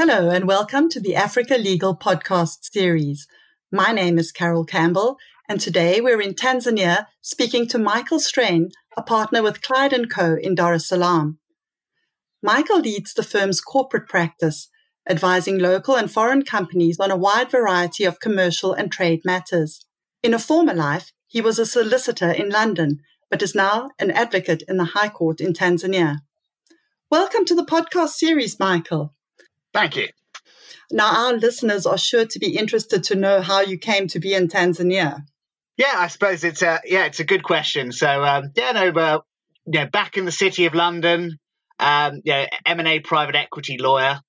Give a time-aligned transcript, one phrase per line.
[0.00, 3.26] Hello, and welcome to the Africa Legal podcast series.
[3.72, 5.18] My name is Carol Campbell,
[5.48, 10.36] and today we're in Tanzania speaking to Michael Strain, a partner with Clyde & Co.
[10.40, 11.40] in Dar es Salaam.
[12.44, 14.68] Michael leads the firm's corporate practice,
[15.10, 19.84] advising local and foreign companies on a wide variety of commercial and trade matters.
[20.22, 23.00] In a former life, he was a solicitor in London,
[23.32, 26.18] but is now an advocate in the High Court in Tanzania.
[27.10, 29.16] Welcome to the podcast series, Michael.
[29.78, 30.08] Thank you.
[30.90, 34.34] Now, our listeners are sure to be interested to know how you came to be
[34.34, 35.20] in Tanzania.
[35.76, 37.92] Yeah, I suppose it's a yeah, it's a good question.
[37.92, 39.20] So um, yeah, no, uh,
[39.66, 41.38] yeah, back in the city of London,
[41.78, 44.20] um, yeah, M and A private equity lawyer.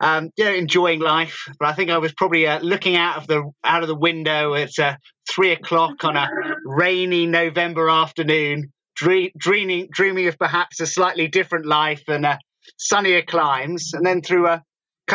[0.00, 3.50] Um, yeah, enjoying life, but I think I was probably uh, looking out of the
[3.64, 4.96] out of the window at uh,
[5.30, 6.28] three o'clock on a
[6.66, 12.36] rainy November afternoon, dream, dreaming dreaming of perhaps a slightly different life and uh,
[12.78, 14.62] sunnier climes, and then through a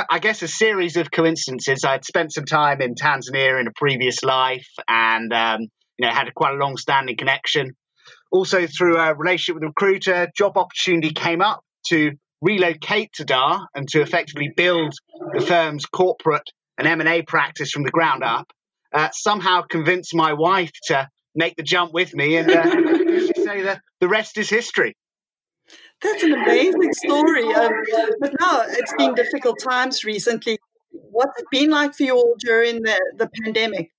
[0.09, 1.83] I guess a series of coincidences.
[1.83, 5.61] I'd spent some time in Tanzania in a previous life, and um,
[5.97, 7.71] you know had a quite a long-standing connection.
[8.31, 13.67] Also, through a relationship with a recruiter, job opportunity came up to relocate to Dar
[13.73, 14.93] and to effectively build
[15.33, 18.51] the firm's corporate and M&A practice from the ground up.
[18.93, 22.63] Uh, somehow convinced my wife to make the jump with me, and uh,
[23.43, 24.95] say that the rest is history.
[26.01, 27.53] That's an amazing story.
[27.53, 27.71] Um,
[28.19, 30.59] but now it's been difficult times recently.
[30.91, 33.91] What's it been like for you all during the, the pandemic?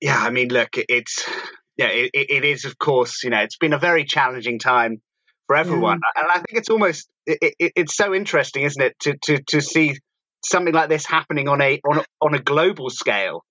[0.00, 1.28] Yeah, I mean, look, it's
[1.76, 3.22] yeah, it, it is of course.
[3.22, 5.00] You know, it's been a very challenging time
[5.46, 6.22] for everyone, yeah.
[6.22, 9.60] and I think it's almost it, it, it's so interesting, isn't it, to to to
[9.60, 9.98] see
[10.44, 13.44] something like this happening on a on a, on a global scale.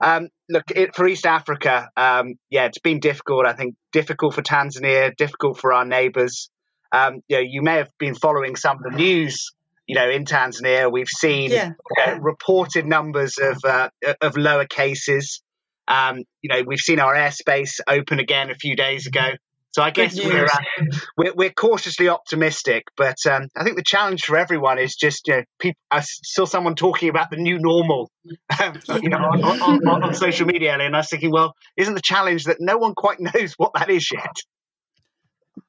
[0.00, 3.46] Um, look, it, for East Africa, um, yeah, it's been difficult.
[3.46, 6.50] I think difficult for Tanzania, difficult for our neighbours.
[6.94, 9.52] Um, you know, you may have been following some of the news.
[9.86, 11.72] You know, in Tanzania, we've seen yeah.
[12.06, 13.90] uh, reported numbers of uh,
[14.22, 15.42] of lower cases.
[15.88, 19.32] Um, you know, we've seen our airspace open again a few days ago.
[19.72, 20.58] So I guess we're, uh,
[21.16, 25.34] we're, we're cautiously optimistic, but um, I think the challenge for everyone is just you
[25.34, 25.80] know, people.
[25.90, 28.08] I saw someone talking about the new normal,
[28.62, 31.94] um, you know, on, on, on, on, social media, and I was thinking, well, isn't
[31.94, 34.36] the challenge that no one quite knows what that is yet?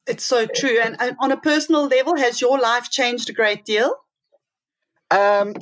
[0.08, 0.80] It's so true.
[0.82, 3.92] And, and, on a personal level, has your life changed a great deal?
[5.12, 5.54] Um,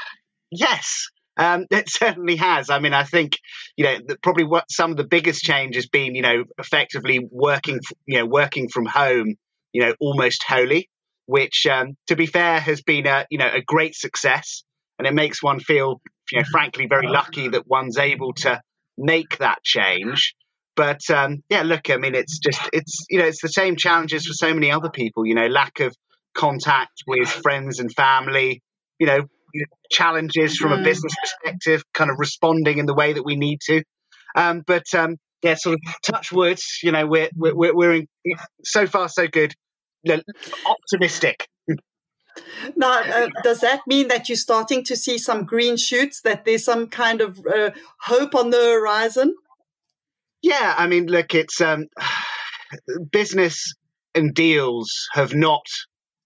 [0.50, 1.08] yes.
[1.36, 2.70] Um, it certainly has.
[2.70, 3.38] I mean, I think
[3.76, 7.80] you know probably what some of the biggest change has been, you know, effectively working,
[8.06, 9.36] you know, working from home,
[9.72, 10.90] you know, almost wholly,
[11.26, 14.64] which, um, to be fair, has been a you know a great success,
[14.98, 18.60] and it makes one feel, you know, frankly, very lucky that one's able to
[18.98, 20.34] make that change.
[20.74, 24.26] But um, yeah, look, I mean, it's just it's you know it's the same challenges
[24.26, 25.26] for so many other people.
[25.26, 25.94] You know, lack of
[26.34, 28.62] contact with friends and family.
[28.98, 29.20] You know,
[29.90, 30.84] challenges from a mm.
[30.84, 33.82] business perspective, kind of responding in the way that we need to.
[34.34, 36.78] Um, but um, yeah, sort of touch words.
[36.82, 38.06] You know, we're we're we're in,
[38.64, 39.54] so far so good.
[40.66, 41.46] optimistic.
[42.76, 46.22] Now, uh, does that mean that you're starting to see some green shoots?
[46.22, 49.34] That there's some kind of uh, hope on the horizon?
[50.42, 51.86] Yeah, I mean, look, it's um,
[53.12, 53.74] business
[54.14, 55.64] and deals have not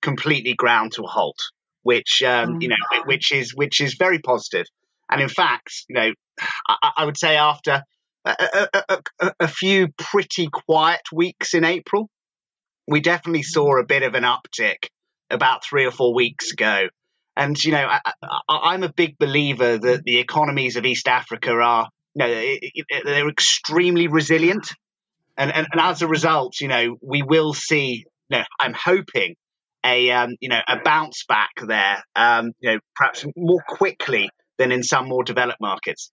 [0.03, 1.39] completely ground to a halt,
[1.83, 3.07] which um, you know, mm.
[3.07, 4.67] which is which is very positive.
[5.11, 6.13] And in fact, you know,
[6.69, 7.83] I, I would say after
[8.25, 12.09] a, a, a, a, few pretty quiet weeks in April,
[12.89, 14.89] we definitely saw a bit of an uptick
[15.31, 16.89] about three or four weeks ago.
[17.37, 17.87] And you know,
[18.49, 21.89] I, am a big believer that the economies of East Africa are
[22.19, 24.69] know, it, it, they're extremely resilient.
[25.37, 29.37] And, and, and, as a result, you know, we will see, you know, I'm hoping
[29.85, 34.73] a, um, you know, a bounce back there, um, you know, perhaps more quickly than
[34.73, 36.11] in some more developed markets.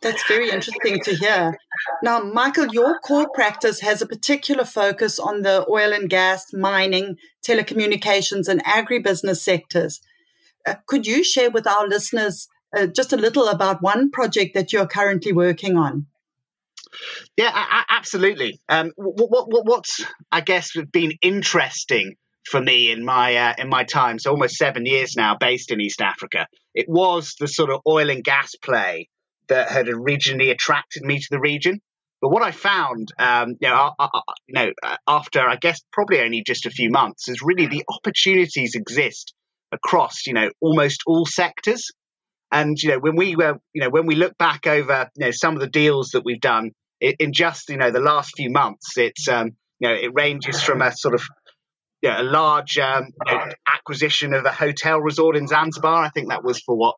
[0.00, 1.56] That's very interesting to hear.
[2.02, 7.16] Now, Michael, your core practice has a particular focus on the oil and gas, mining,
[7.46, 10.00] telecommunications, and agribusiness sectors.
[10.66, 14.72] Uh, could you share with our listeners uh, just a little about one project that
[14.72, 16.06] you're currently working on.
[17.36, 17.50] Yeah,
[17.88, 18.60] absolutely.
[18.68, 22.14] Um, what, what, what's I guess been interesting
[22.48, 25.80] for me in my uh, in my time, so almost seven years now, based in
[25.80, 26.46] East Africa.
[26.74, 29.08] It was the sort of oil and gas play
[29.48, 31.80] that had originally attracted me to the region.
[32.20, 34.72] But what I found, um, you, know, uh, uh, you know,
[35.06, 39.34] after I guess probably only just a few months, is really the opportunities exist
[39.72, 41.90] across, you know, almost all sectors.
[42.52, 45.30] And you know, when we were, you know, when we look back over, you know,
[45.32, 48.96] some of the deals that we've done in just, you know, the last few months,
[48.96, 49.50] it's, um,
[49.80, 51.22] you know, it ranges from a sort of
[52.04, 56.04] you know, a large um, you know, acquisition of a hotel resort in Zanzibar.
[56.04, 56.96] I think that was for what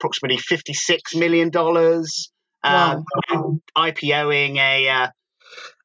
[0.00, 2.30] approximately fifty six million dollars.
[2.64, 3.60] Um, wow.
[3.76, 5.08] IPOing a uh,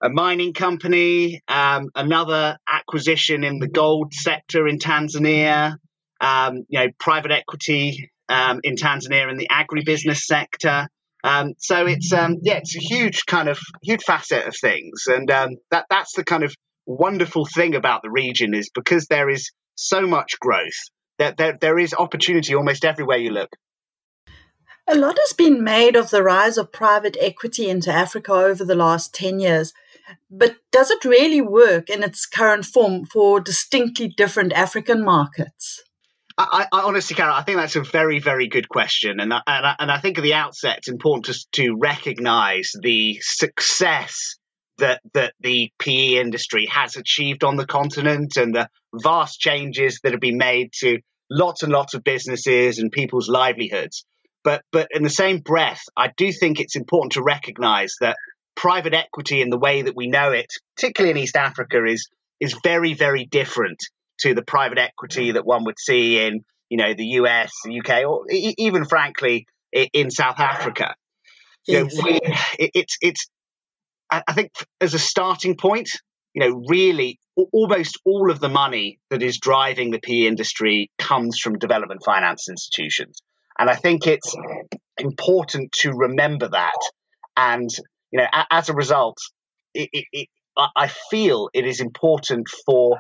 [0.02, 5.78] a mining company, um, another acquisition in the gold sector in Tanzania,
[6.20, 10.88] um, you know, private equity um, in Tanzania in the agribusiness sector.
[11.24, 15.32] Um, so it's um, yeah, it's a huge kind of huge facet of things, and
[15.32, 16.54] um, that that's the kind of
[16.86, 20.90] wonderful thing about the region is because there is so much growth
[21.20, 23.50] that there, there is opportunity almost everywhere you look.
[24.88, 28.76] A lot has been made of the rise of private equity into Africa over the
[28.76, 29.74] last 10 years,
[30.30, 35.82] but does it really work in its current form for distinctly different African markets?
[36.38, 39.66] I, I, honestly, Carol, I think that's a very, very good question, and I, and
[39.66, 44.38] I, and I think at the outset it's important to, to recognise the success
[44.80, 50.14] that that the PE industry has achieved on the continent and the vast changes that
[50.14, 50.98] have been made to
[51.30, 54.04] lots and lots of businesses and people's livelihoods.
[54.44, 58.18] But but in the same breath, I do think it's important to recognise that
[58.56, 62.10] private equity in the way that we know it, particularly in East Africa, is
[62.40, 63.80] is very, very different
[64.20, 68.06] to the private equity that one would see in you know the US, the UK,
[68.06, 70.96] or e- even frankly in South Africa.
[71.68, 72.20] You know, we,
[72.60, 73.30] it, it's it's
[74.12, 74.52] I think
[74.82, 75.90] as a starting point,
[76.34, 77.20] you know, really
[77.52, 82.48] almost all of the money that is driving the PE industry comes from development finance
[82.50, 83.22] institutions.
[83.58, 84.36] And I think it's
[84.98, 86.78] important to remember that.
[87.36, 87.70] And,
[88.12, 89.18] you know, as a result,
[89.74, 90.28] it, it, it,
[90.58, 93.00] I feel it is important for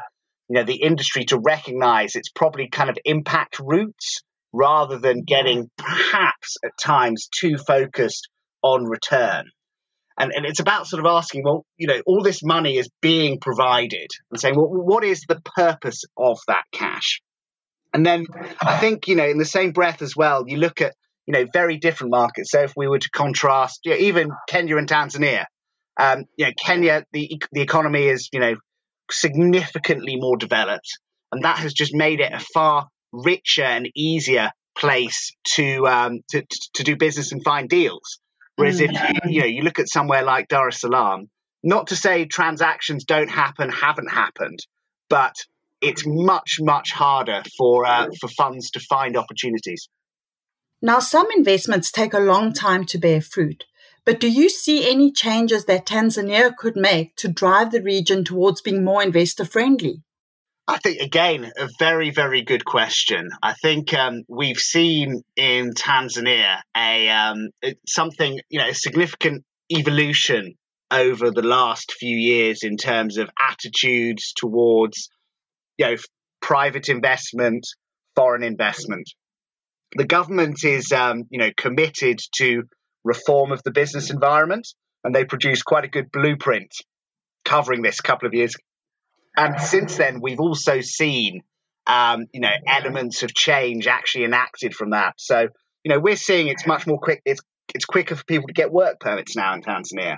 [0.49, 4.21] you know the industry to recognize its probably kind of impact roots
[4.53, 8.29] rather than getting perhaps at times too focused
[8.61, 9.45] on return.
[10.17, 13.39] And, and it's about sort of asking, well, you know, all this money is being
[13.39, 17.21] provided and saying, well, what is the purpose of that cash?
[17.93, 18.25] And then
[18.61, 20.93] I think, you know, in the same breath as well, you look at,
[21.25, 22.51] you know, very different markets.
[22.51, 25.45] So if we were to contrast, you know, even Kenya and Tanzania,
[25.99, 28.55] um, you know, Kenya, the, the economy is, you know,
[29.13, 30.99] significantly more developed,
[31.31, 36.43] and that has just made it a far richer and easier place to um, to,
[36.73, 38.19] to do business and find deals.
[38.55, 41.29] Whereas if you, you know you look at somewhere like Dar es Salaam,
[41.63, 44.59] not to say transactions don't happen, haven't happened,
[45.09, 45.35] but
[45.81, 49.89] it's much much harder for uh, for funds to find opportunities.
[50.81, 53.63] Now, some investments take a long time to bear fruit.
[54.05, 58.61] But do you see any changes that Tanzania could make to drive the region towards
[58.61, 60.03] being more investor friendly?
[60.67, 63.29] I think, again, a very, very good question.
[63.41, 67.49] I think um, we've seen in Tanzania a um,
[67.85, 70.55] something, you know, a significant evolution
[70.89, 75.09] over the last few years in terms of attitudes towards,
[75.77, 75.95] you know,
[76.41, 77.67] private investment,
[78.15, 79.09] foreign investment.
[79.95, 82.63] The government is, um, you know, committed to
[83.03, 84.67] reform of the business environment,
[85.03, 86.73] and they produced quite a good blueprint
[87.43, 88.55] covering this a couple of years.
[89.35, 91.41] And since then, we've also seen,
[91.87, 95.15] um, you know, elements of change actually enacted from that.
[95.17, 95.47] So,
[95.83, 97.21] you know, we're seeing it's much more quick.
[97.25, 97.41] It's
[97.73, 100.17] it's quicker for people to get work permits now in Tanzania.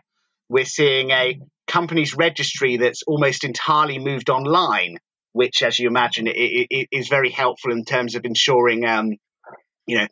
[0.50, 4.98] We're seeing a companies registry that's almost entirely moved online,
[5.32, 9.14] which, as you imagine, it, it is very helpful in terms of ensuring, um,
[9.88, 10.08] you know,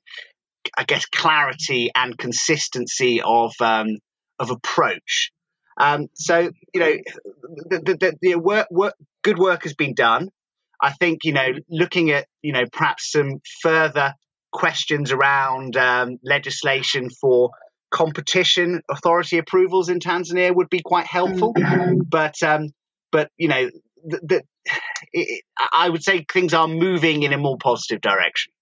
[0.78, 3.98] I guess, clarity and consistency of um,
[4.40, 5.32] of approach.
[5.80, 6.94] Um, so you know,
[7.70, 8.94] the, the, the, work, work,
[9.24, 10.30] good work has been done.
[10.82, 14.14] I think you know, looking at you know perhaps some further
[14.52, 17.52] questions around um, legislation for
[17.92, 21.54] competition authority approvals in Tanzania would be quite helpful.
[22.08, 22.70] But um,
[23.12, 23.70] but you know,
[24.06, 24.44] the, the,
[25.12, 25.44] it,
[25.74, 28.53] I would say things are moving in a more positive direction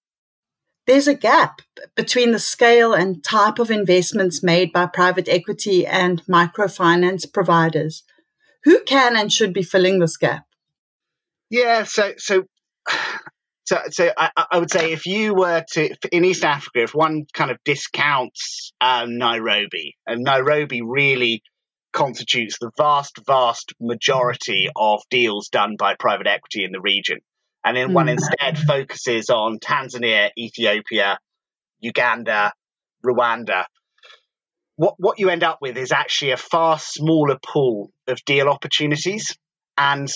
[0.88, 1.62] there's a gap
[1.96, 8.04] between the scale and type of investments made by private equity and microfinance providers.
[8.64, 10.46] Who can and should be filling this gap?
[11.50, 12.44] Yeah, so so
[13.66, 17.26] so, so I, I, would say if you were to in East Africa, if one
[17.34, 21.44] kind of discounts um, Nairobi, and Nairobi really
[21.94, 27.20] constitutes the vast, vast majority of deals done by private equity in the region
[27.64, 28.18] and then one hmm.
[28.18, 31.20] instead focuses on Tanzania, Ethiopia,
[31.80, 32.54] Uganda,
[33.06, 33.66] Rwanda.
[34.76, 39.38] What what you end up with is actually a far smaller pool of deal opportunities.
[39.78, 40.10] And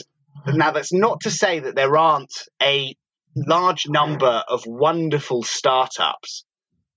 [0.47, 2.95] now that's not to say that there aren't a
[3.35, 6.45] large number of wonderful startups,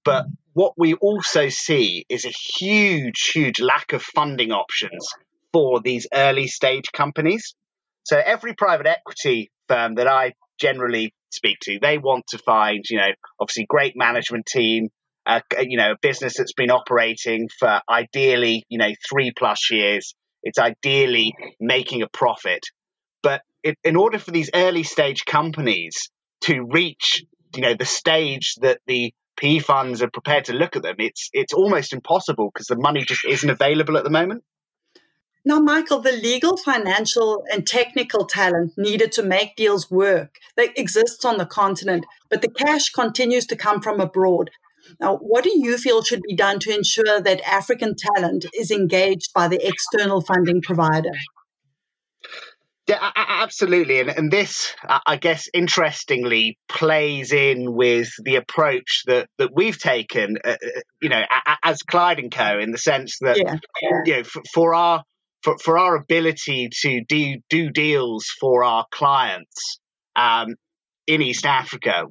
[0.05, 5.07] but what we also see is a huge, huge lack of funding options
[5.53, 7.55] for these early stage companies.
[8.05, 12.99] So every private equity firm that I generally speak to, they want to find, you
[12.99, 13.11] know,
[13.41, 14.89] obviously great management team,
[15.27, 20.15] uh, you know, a business that's been operating for ideally, you know, three plus years.
[20.43, 22.65] It's ideally making a profit.
[23.23, 26.11] But in, in order for these early stage companies
[26.43, 30.83] to reach, you know, the stage that the PE funds are prepared to look at
[30.83, 34.43] them, it's it's almost impossible because the money just isn't available at the moment.
[35.45, 41.25] Now, Michael, the legal, financial, and technical talent needed to make deals work that exists
[41.25, 44.51] on the continent, but the cash continues to come from abroad.
[45.01, 49.33] Now, what do you feel should be done to ensure that African talent is engaged
[49.35, 51.13] by the external funding provider?
[52.89, 54.01] Yeah, absolutely.
[54.01, 54.75] And, and this,
[55.07, 61.11] I guess, interestingly plays in with the approach that, that we've taken, uh, uh you
[61.11, 61.23] know,
[61.63, 62.59] as Clyde and Co.
[62.59, 63.57] in the sense that, yeah.
[64.07, 65.05] you know, for, for, our
[65.43, 69.79] for, for our ability to do do deals for our clients
[70.17, 70.55] um,
[71.07, 72.05] in East Africa,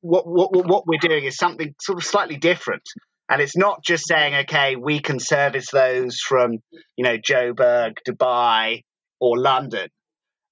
[0.00, 2.82] what, what what we're doing is something sort of slightly different.
[3.28, 6.58] And it's not just saying, okay, we can service those from,
[6.96, 8.82] you know, Joburg, Dubai,
[9.20, 9.88] or London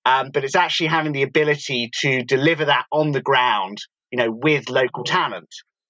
[0.05, 3.79] um, but it's actually having the ability to deliver that on the ground,
[4.11, 5.49] you know, with local talent.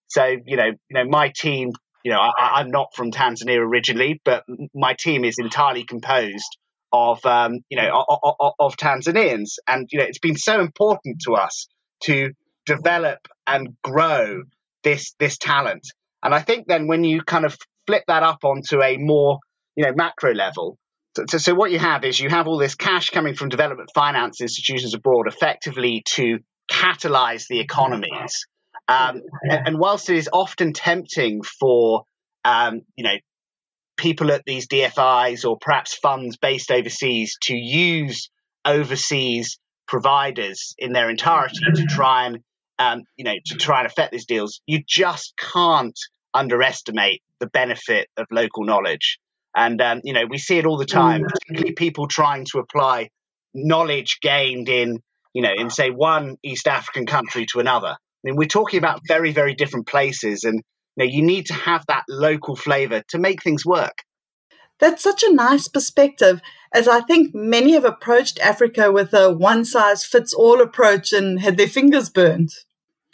[0.08, 1.70] So, you know, you know, my team,
[2.04, 6.56] you know, I, am not from Tanzania originally, but my team is entirely composed
[6.92, 11.22] of, um, you know, of, of, of Tanzanians, and you know, it's been so important
[11.26, 11.68] to us
[12.04, 12.32] to
[12.66, 14.42] develop and grow
[14.82, 15.86] this this talent.
[16.22, 19.38] And I think then when you kind of flip that up onto a more,
[19.76, 20.78] you know, macro level,
[21.28, 24.40] so, so, what you have is you have all this cash coming from development finance
[24.40, 26.38] institutions abroad effectively to
[26.70, 28.46] catalyze the economies.
[28.90, 32.04] Um, and, and, whilst it is often tempting for
[32.44, 33.16] um, you know
[33.96, 38.30] people at these DFIs or perhaps funds based overseas to use
[38.64, 42.38] overseas providers in their entirety to try and
[42.78, 45.98] um, you know to try and affect these deals, you just can't
[46.34, 49.18] underestimate the benefit of local knowledge.
[49.54, 51.28] And, um, you know, we see it all the time, mm.
[51.28, 53.10] particularly people trying to apply
[53.52, 55.00] knowledge gained in,
[55.34, 57.96] you know, in say one East African country to another.
[58.24, 60.44] I mean, we're talking about very, very different places.
[60.44, 60.62] And,
[60.96, 64.02] you know, you need to have that local flavor to make things work.
[64.78, 66.40] That's such a nice perspective,
[66.72, 71.38] as I think many have approached Africa with a one size fits all approach and
[71.40, 72.50] had their fingers burned.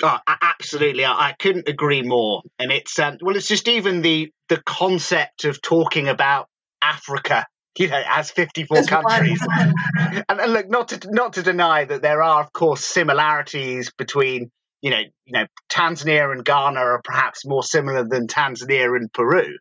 [0.02, 2.42] Oh, absolutely, I, I, couldn't agree more.
[2.58, 6.48] And it's um, well, it's just even the the concept of talking about
[6.82, 7.46] Africa,
[7.78, 9.44] you know, as fifty four countries.
[9.56, 14.50] and, and, look, not to not to deny that there are, of course, similarities between
[14.80, 19.56] you know, you know, Tanzania and Ghana are perhaps more similar than Tanzania and Peru,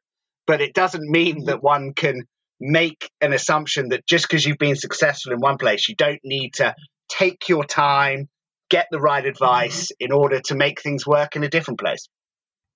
[0.46, 1.46] but it doesn't mean mm.
[1.48, 2.24] that one can
[2.60, 6.54] make an assumption that just because you've been successful in one place, you don't need
[6.56, 6.76] to
[7.10, 8.30] take your time
[8.70, 9.30] get the right mm-hmm.
[9.30, 12.08] advice in order to make things work in a different place.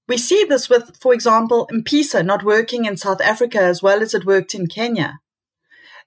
[0.07, 4.13] We see this with, for example, M-Pesa not working in South Africa as well as
[4.13, 5.19] it worked in Kenya.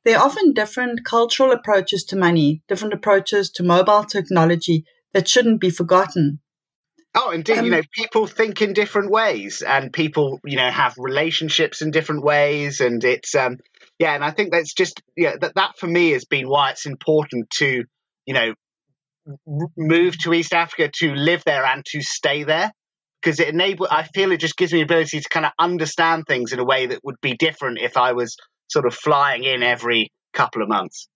[0.05, 5.61] There are often different cultural approaches to money, different approaches to mobile technology that shouldn't
[5.61, 6.40] be forgotten.
[7.14, 7.59] Oh, indeed.
[7.59, 11.90] Um, you know, people think in different ways, and people, you know, have relationships in
[11.90, 13.59] different ways, and it's, um,
[13.99, 14.14] yeah.
[14.14, 17.50] And I think that's just, yeah, that that for me has been why it's important
[17.59, 17.85] to,
[18.25, 18.54] you know,
[19.76, 22.73] move to East Africa to live there and to stay there
[23.23, 26.25] because it enable I feel it just gives me the ability to kind of understand
[26.26, 28.37] things in a way that would be different if I was
[28.69, 31.09] sort of flying in every couple of months.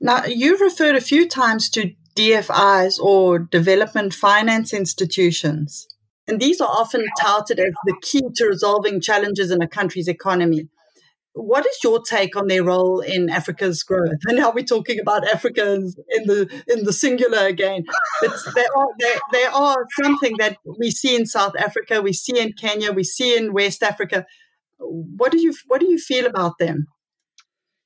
[0.00, 5.86] Now, you've referred a few times to DFIs or development finance institutions.
[6.28, 10.68] And these are often touted as the key to resolving challenges in a country's economy
[11.36, 14.18] what is your take on their role in Africa's growth?
[14.26, 17.84] And now we're talking about Africa in the in the singular again.
[18.22, 22.40] But they are they, they are something that we see in South Africa, we see
[22.40, 24.24] in Kenya, we see in West Africa.
[24.78, 26.86] What do you what do you feel about them?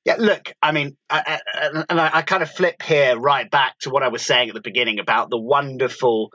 [0.03, 3.75] Yeah, look, I mean, I, I, and I, I kind of flip here right back
[3.81, 6.31] to what I was saying at the beginning about the wonderful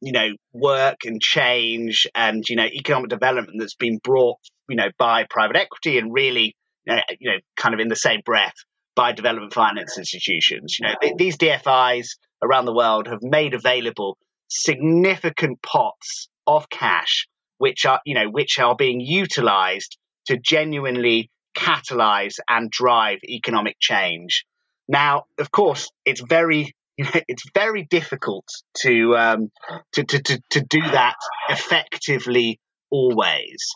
[0.00, 4.88] you know work and change and you know economic development that's been brought you know
[4.98, 6.54] by private equity and really
[6.86, 8.54] you know, kind of in the same breath
[8.94, 10.78] by development finance institutions.
[10.78, 12.08] You know th- these DFIs
[12.42, 14.18] around the world have made available
[14.48, 17.26] significant pots of cash
[17.58, 19.96] which are you know which are being utilized
[20.26, 24.44] to genuinely catalyze and drive economic change.
[24.88, 28.46] Now, of course, it's very you know, it's very difficult
[28.82, 29.50] to, um,
[29.92, 31.16] to, to, to, to do that
[31.48, 33.66] effectively always.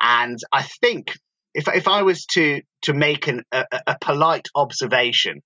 [0.00, 1.14] And I think
[1.54, 5.40] if, if I was to, to make an, a, a polite observation,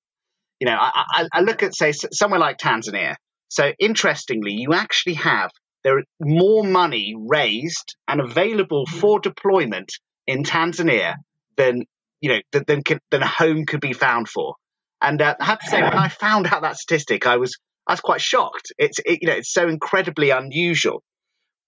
[0.58, 3.16] you know, I, I, I look at say somewhere like Tanzania.
[3.48, 5.50] So interestingly, you actually have
[5.84, 9.90] there more money raised and available for deployment
[10.26, 11.14] in Tanzania
[11.58, 11.84] than
[12.22, 14.54] you know than than, than a home could be found for.
[15.02, 17.92] And uh, I have to say, when I found out that statistic, I was I
[17.92, 18.72] was quite shocked.
[18.78, 21.02] It's it, you know it's so incredibly unusual.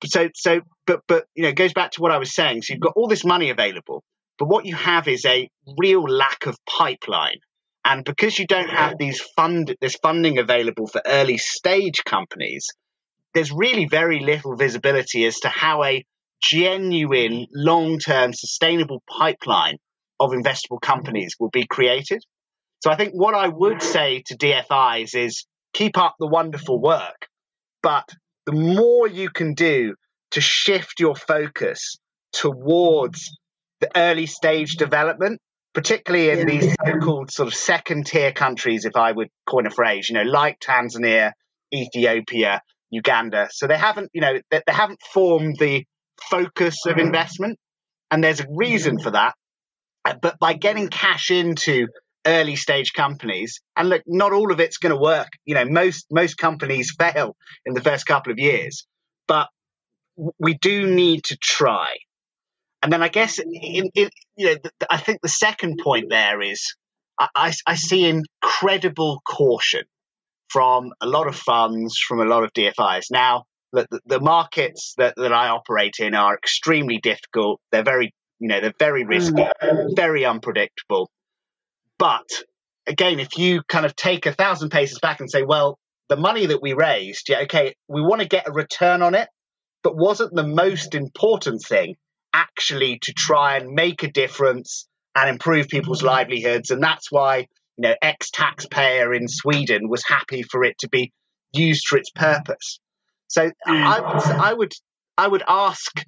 [0.05, 2.63] So so but but you know it goes back to what I was saying.
[2.63, 4.03] So you've got all this money available,
[4.39, 7.39] but what you have is a real lack of pipeline.
[7.85, 12.67] And because you don't have these fund this funding available for early stage companies,
[13.35, 16.05] there's really very little visibility as to how a
[16.41, 19.77] genuine long term sustainable pipeline
[20.19, 22.23] of investable companies will be created.
[22.81, 27.29] So I think what I would say to DFIs is keep up the wonderful work,
[27.83, 28.09] but
[28.47, 29.95] the more you can do
[30.33, 31.97] to shift your focus
[32.33, 33.31] towards
[33.81, 35.41] the early stage development,
[35.75, 40.09] particularly in these so-called sort of second tier countries, if I would coin a phrase,
[40.09, 41.33] you know, like Tanzania,
[41.73, 43.49] Ethiopia, Uganda.
[43.51, 45.85] So they haven't, you know, they haven't formed the
[46.31, 47.59] focus of investment,
[48.11, 49.35] and there's a reason for that.
[50.05, 51.89] Uh, but by getting cash into
[52.27, 56.07] early stage companies and look not all of it's going to work you know most
[56.11, 57.35] most companies fail
[57.65, 58.87] in the first couple of years
[59.27, 59.49] but
[60.39, 61.97] we do need to try.
[62.83, 66.41] And then i guess in, in you know the, i think the second point there
[66.41, 66.75] is
[67.19, 69.83] I, I see incredible caution
[70.49, 75.15] from a lot of funds from a lot of dfis now the, the markets that,
[75.17, 79.97] that i operate in are extremely difficult they're very you know they're very risky mm.
[79.97, 81.11] very unpredictable
[81.99, 82.27] but
[82.87, 86.47] again, if you kind of take a thousand paces back and say, well, the money
[86.47, 89.29] that we raised, yeah, okay, we want to get a return on it,
[89.83, 91.97] but wasn't the most important thing
[92.33, 96.71] actually to try and make a difference and improve people's livelihoods?
[96.71, 97.47] And that's why,
[97.77, 101.13] you know, ex taxpayer in Sweden was happy for it to be
[101.53, 102.81] used for its purpose.
[103.31, 104.73] So I would, I would,
[105.17, 106.03] I would ask,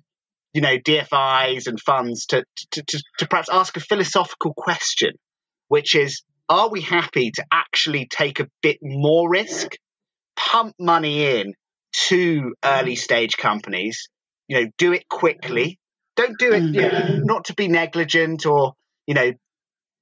[0.52, 5.12] you know, DFIs and funds to, to, to, to perhaps ask a philosophical question
[5.72, 9.72] which is are we happy to actually take a bit more risk,
[10.36, 11.54] pump money in
[12.08, 14.10] to early stage companies,
[14.48, 15.78] you know, do it quickly.
[16.14, 17.24] Don't do it you know, mm.
[17.24, 18.74] not to be negligent or,
[19.06, 19.32] you know,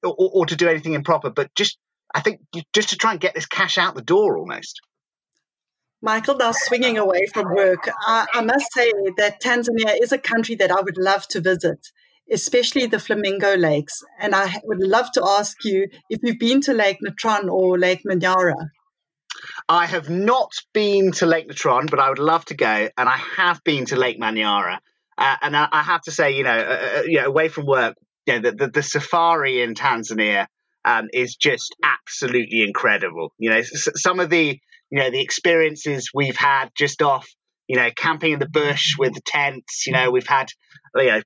[0.02, 1.78] or, or to do anything improper, but just,
[2.12, 2.40] I think,
[2.74, 4.80] just to try and get this cash out the door almost.
[6.02, 10.54] Michael, now swinging away from work, I, I, must say that Tanzania is a country
[10.54, 11.90] that I would love to visit
[12.30, 14.02] especially the Flamingo Lakes.
[14.18, 18.02] And I would love to ask you if you've been to Lake Natron or Lake
[18.06, 18.68] Manyara.
[19.68, 22.88] I have not been to Lake Natron, but I would love to go.
[22.96, 24.78] And I have been to Lake Manyara.
[25.16, 27.66] Uh, and I, I, have to say, you know, uh, uh, you know, away from
[27.66, 30.46] work, you know, the, the, the safari in Tanzania
[30.84, 33.32] um, is just absolutely incredible.
[33.38, 34.58] You know, some of the,
[34.90, 37.28] you know, the experiences we've had just off
[37.70, 39.86] you know, camping in the bush with the tents.
[39.86, 40.48] You know, we've had,
[40.96, 41.22] you know,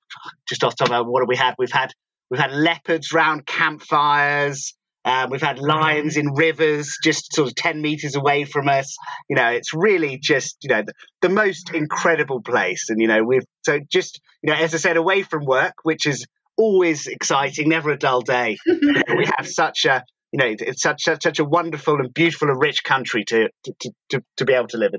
[0.47, 1.55] just off top of what have we had?
[1.59, 1.91] We've had
[2.31, 4.75] we've had leopards round campfires.
[5.07, 8.95] Um, we've had lions in rivers just sort of 10 meters away from us.
[9.31, 12.87] You know, it's really just, you know, the, the, most incredible place.
[12.89, 16.07] And, you know, we've, so just, you know, as I said, away from work, which
[16.07, 18.57] is always exciting, never a dull day.
[18.67, 22.61] we have such a, you know, it's such, such, such a wonderful and beautiful and
[22.61, 24.99] rich country to, to, to, to be able to live in.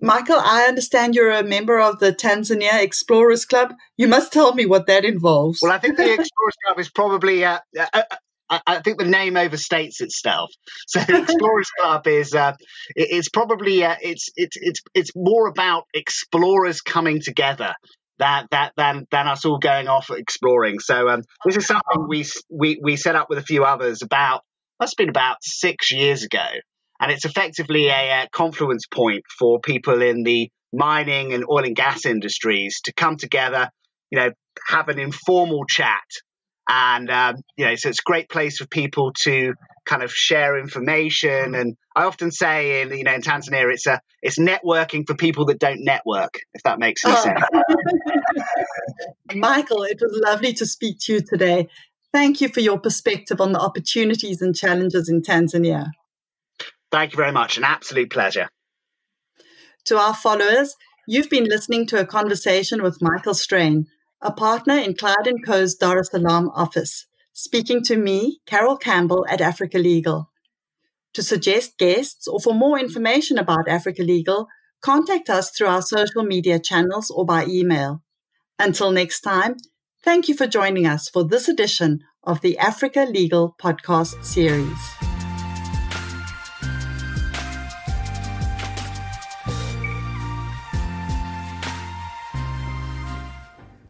[0.00, 3.74] Michael, I understand you're a member of the Tanzania Explorers Club.
[3.98, 5.58] You must tell me what that involves.
[5.60, 8.02] Well, I think the Explorers Club is probably, uh, uh,
[8.48, 10.50] uh, I think the name overstates itself.
[10.86, 12.54] So the Explorers Club is, uh,
[12.96, 17.74] it, it's probably, uh, it's, it's, it's, it's more about explorers coming together
[18.18, 20.78] that that than than us all going off exploring.
[20.80, 24.42] So um, this is something we we we set up with a few others about.
[24.80, 26.46] That's been about six years ago,
[27.00, 31.74] and it's effectively a, a confluence point for people in the mining and oil and
[31.74, 33.70] gas industries to come together,
[34.10, 34.30] you know,
[34.68, 36.04] have an informal chat.
[36.68, 39.54] And, um, you know, so it's a great place for people to
[39.86, 41.54] kind of share information.
[41.54, 45.46] And I often say in, you know, in Tanzania, it's a, it's networking for people
[45.46, 47.22] that don't network, if that makes any oh.
[47.22, 47.40] sense.
[49.34, 51.68] Michael, it was lovely to speak to you today.
[52.12, 55.86] Thank you for your perspective on the opportunities and challenges in Tanzania.
[56.90, 57.56] Thank you very much.
[57.56, 58.48] An absolute pleasure.
[59.86, 60.74] To our followers,
[61.06, 63.86] you've been listening to a conversation with Michael Strain,
[64.20, 69.26] a partner in Clyde & Co.'s Dar es Salaam office, speaking to me, Carol Campbell
[69.28, 70.30] at Africa Legal.
[71.14, 74.48] To suggest guests or for more information about Africa Legal,
[74.80, 78.02] contact us through our social media channels or by email.
[78.58, 79.56] Until next time,
[80.04, 85.07] thank you for joining us for this edition of the Africa Legal podcast series.